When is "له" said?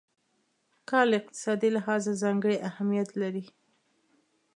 1.11-1.15